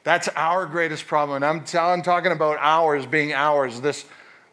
[0.03, 1.41] That's our greatest problem.
[1.41, 4.03] And I'm, I'm talking about ours being ours, this,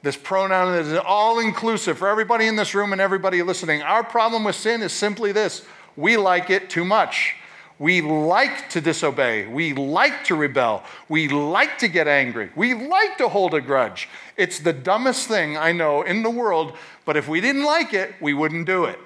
[0.00, 3.82] this pronoun that is all inclusive for everybody in this room and everybody listening.
[3.82, 5.66] Our problem with sin is simply this
[5.96, 7.34] we like it too much.
[7.78, 9.46] We like to disobey.
[9.46, 10.84] We like to rebel.
[11.08, 12.50] We like to get angry.
[12.54, 14.08] We like to hold a grudge.
[14.36, 18.14] It's the dumbest thing I know in the world, but if we didn't like it,
[18.20, 18.98] we wouldn't do it.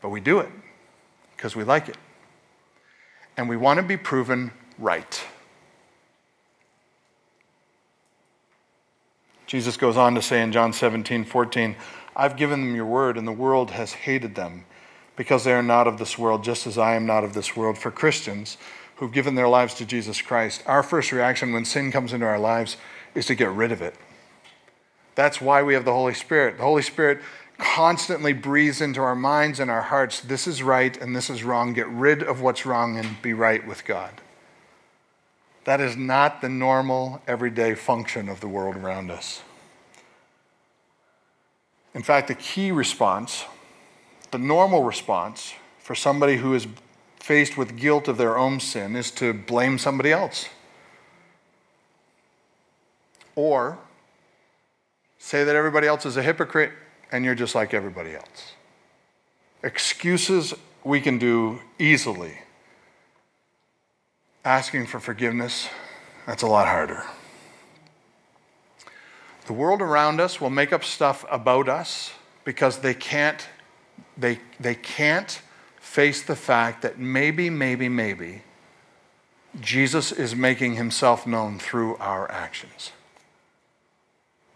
[0.00, 0.48] But we do it
[1.36, 1.98] because we like it.
[3.36, 5.22] And we want to be proven right.
[9.46, 11.76] Jesus goes on to say in John 17, 14,
[12.14, 14.64] I've given them your word, and the world has hated them
[15.20, 17.76] because they are not of this world, just as I am not of this world.
[17.76, 18.56] For Christians
[18.96, 22.38] who've given their lives to Jesus Christ, our first reaction when sin comes into our
[22.38, 22.78] lives
[23.14, 23.94] is to get rid of it.
[25.16, 26.56] That's why we have the Holy Spirit.
[26.56, 27.20] The Holy Spirit
[27.58, 31.74] constantly breathes into our minds and our hearts this is right and this is wrong.
[31.74, 34.22] Get rid of what's wrong and be right with God.
[35.64, 39.42] That is not the normal, everyday function of the world around us.
[41.92, 43.44] In fact, the key response
[44.30, 46.66] the normal response for somebody who is
[47.18, 50.48] faced with guilt of their own sin is to blame somebody else.
[53.36, 53.78] Or
[55.18, 56.72] say that everybody else is a hypocrite
[57.12, 58.54] and you're just like everybody else.
[59.62, 62.38] Excuses we can do easily.
[64.44, 65.68] Asking for forgiveness,
[66.26, 67.04] that's a lot harder.
[69.46, 72.12] The world around us will make up stuff about us
[72.44, 73.46] because they can't
[74.20, 75.40] they, they can't
[75.80, 78.42] face the fact that maybe, maybe, maybe
[79.60, 82.92] Jesus is making himself known through our actions.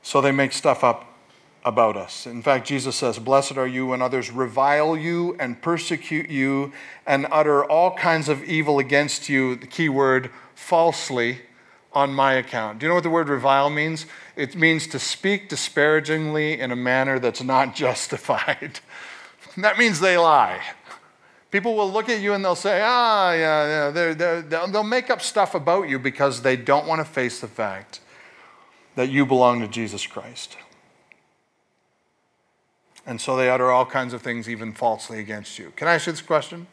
[0.02, 1.06] So they make stuff up
[1.64, 2.26] about us.
[2.26, 6.72] In fact, Jesus says, Blessed are you when others revile you and persecute you
[7.06, 11.40] and utter all kinds of evil against you, the key word, falsely,
[11.94, 12.80] on my account.
[12.80, 14.06] Do you know what the word revile means?
[14.36, 18.80] It means to speak disparagingly in a manner that's not justified.
[19.56, 20.60] That means they lie.
[21.50, 23.90] People will look at you and they'll say, ah, yeah, yeah.
[23.90, 27.46] They're, they're, they'll make up stuff about you because they don't want to face the
[27.46, 28.00] fact
[28.96, 30.56] that you belong to Jesus Christ.
[33.06, 35.72] And so they utter all kinds of things, even falsely, against you.
[35.76, 36.66] Can I ask you this question?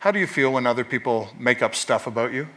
[0.00, 2.48] How do you feel when other people make up stuff about you?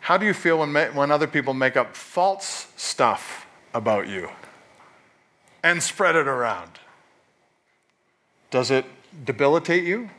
[0.00, 4.30] How do you feel when, when other people make up false stuff about you
[5.62, 6.78] and spread it around?
[8.50, 8.84] Does it
[9.24, 10.10] debilitate you?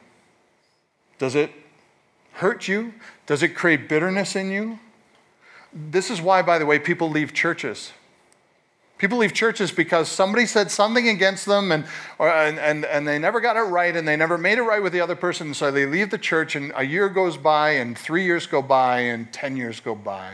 [1.17, 1.51] Does it
[2.33, 2.93] hurt you?
[3.25, 4.79] Does it create bitterness in you?
[5.73, 7.91] This is why, by the way, people leave churches.
[8.97, 11.85] People leave churches because somebody said something against them and,
[12.17, 14.81] or, and, and, and they never got it right and they never made it right
[14.81, 15.53] with the other person.
[15.53, 19.01] So they leave the church and a year goes by and three years go by
[19.01, 20.33] and 10 years go by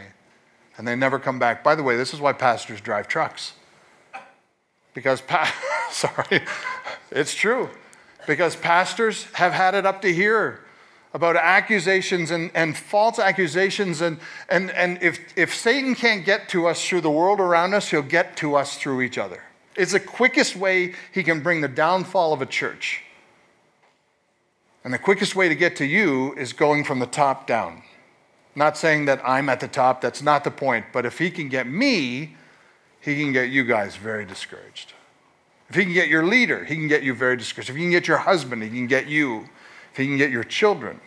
[0.78, 1.62] and they never come back.
[1.62, 3.54] By the way, this is why pastors drive trucks.
[4.94, 5.54] Because, pa-
[5.92, 6.42] sorry,
[7.14, 7.70] it's true.
[8.26, 10.62] Because pastors have had it up to here
[11.14, 14.02] about accusations and, and false accusations.
[14.02, 14.18] And,
[14.50, 18.02] and, and if, if Satan can't get to us through the world around us, he'll
[18.02, 19.44] get to us through each other.
[19.76, 23.02] It's the quickest way he can bring the downfall of a church.
[24.84, 27.84] And the quickest way to get to you is going from the top down.
[28.56, 30.88] Not saying that I'm at the top, that's not the point.
[30.92, 32.36] But if he can get me,
[33.02, 34.94] he can get you guys very discouraged.
[35.74, 37.72] If he can get your leader, he can get you very discouraged.
[37.72, 39.50] If he can get your husband, he can get you
[39.92, 41.02] if he can get your children,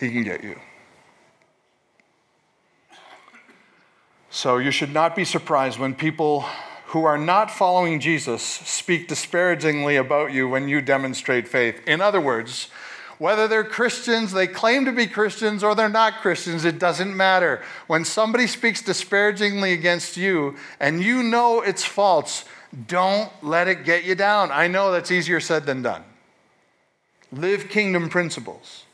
[0.00, 0.58] he can get you.
[4.30, 6.46] So you should not be surprised when people
[6.86, 11.86] who are not following Jesus speak disparagingly about you when you demonstrate faith.
[11.86, 12.68] In other words,
[13.18, 17.62] whether they're Christians, they claim to be Christians, or they're not Christians, it doesn't matter.
[17.86, 22.46] When somebody speaks disparagingly against you and you know it's false,
[22.86, 24.50] don't let it get you down.
[24.50, 26.04] I know that's easier said than done.
[27.32, 28.84] Live kingdom principles.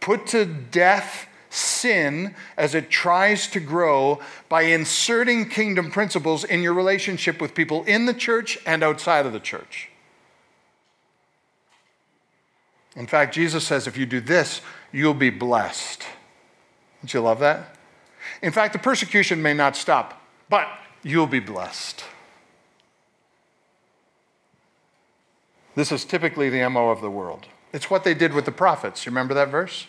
[0.00, 6.72] Put to death sin as it tries to grow by inserting kingdom principles in your
[6.72, 9.90] relationship with people in the church and outside of the church.
[12.96, 14.60] In fact, Jesus says if you do this,
[14.92, 16.04] you'll be blessed.
[17.00, 17.76] Don't you love that?
[18.42, 20.68] In fact, the persecution may not stop, but
[21.02, 22.04] you'll be blessed.
[25.74, 27.46] This is typically the MO of the world.
[27.72, 29.06] It's what they did with the prophets.
[29.06, 29.86] You remember that verse?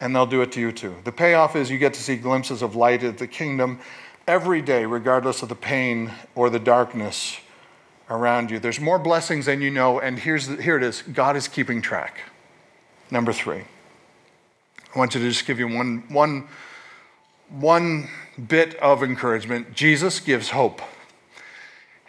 [0.00, 0.96] And they'll do it to you too.
[1.04, 3.80] The payoff is you get to see glimpses of light of the kingdom
[4.26, 7.38] every day, regardless of the pain or the darkness
[8.10, 8.58] around you.
[8.58, 11.82] There's more blessings than you know, and here's the, here it is God is keeping
[11.82, 12.20] track.
[13.10, 13.64] Number three.
[14.94, 16.48] I want you to just give you one, one,
[17.48, 18.08] one
[18.48, 19.74] bit of encouragement.
[19.74, 20.80] Jesus gives hope.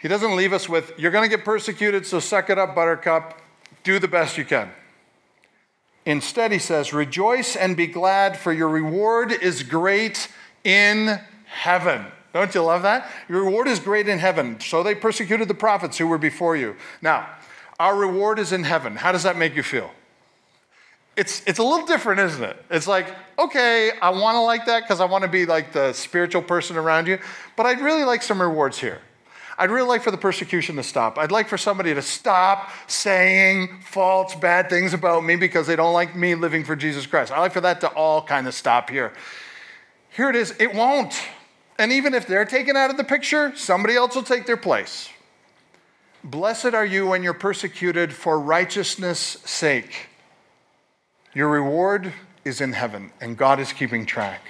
[0.00, 3.40] He doesn't leave us with, you're going to get persecuted, so suck it up, buttercup.
[3.82, 4.70] Do the best you can.
[6.04, 10.28] Instead, he says, Rejoice and be glad, for your reward is great
[10.64, 12.06] in heaven.
[12.32, 13.10] Don't you love that?
[13.28, 14.60] Your reward is great in heaven.
[14.60, 16.76] So they persecuted the prophets who were before you.
[17.00, 17.28] Now,
[17.80, 18.96] our reward is in heaven.
[18.96, 19.90] How does that make you feel?
[21.16, 22.62] It's, it's a little different, isn't it?
[22.70, 25.94] It's like, okay, I want to like that because I want to be like the
[25.94, 27.18] spiritual person around you,
[27.56, 29.00] but I'd really like some rewards here.
[29.58, 31.18] I'd really like for the persecution to stop.
[31.18, 35.94] I'd like for somebody to stop saying false, bad things about me because they don't
[35.94, 37.32] like me living for Jesus Christ.
[37.32, 39.12] I'd like for that to all kind of stop here.
[40.10, 41.14] Here it is, it won't.
[41.78, 45.08] And even if they're taken out of the picture, somebody else will take their place.
[46.24, 50.08] Blessed are you when you're persecuted for righteousness' sake.
[51.34, 52.12] Your reward
[52.44, 54.40] is in heaven, and God is keeping track.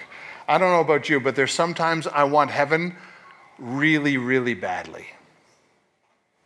[0.49, 2.97] I don't know about you, but there's sometimes I want heaven
[3.59, 5.07] really, really badly.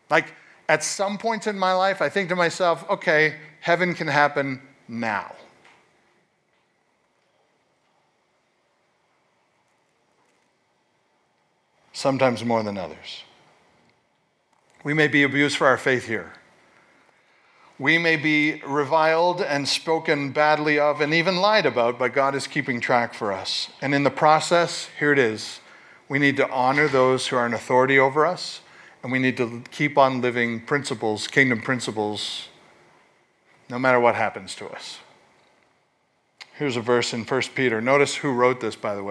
[0.09, 0.35] Like
[0.69, 5.33] at some points in my life, I think to myself, okay, heaven can happen now.
[11.93, 13.25] Sometimes more than others.
[14.85, 16.33] We may be abused for our faith here.
[17.79, 22.47] We may be reviled and spoken badly of and even lied about, but God is
[22.47, 23.71] keeping track for us.
[23.83, 25.61] And in the process, here it is
[26.11, 28.63] we need to honor those who are in authority over us,
[29.03, 32.49] and we need to keep on living principles, kingdom principles,
[33.71, 34.99] no matter what happens to us.
[36.55, 37.81] Here's a verse in 1 Peter.
[37.81, 39.09] Notice who wrote this, by the way.